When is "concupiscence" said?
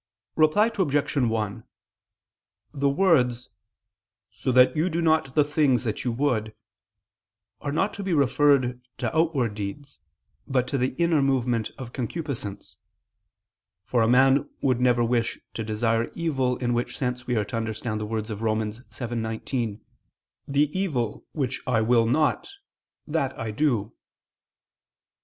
11.93-12.77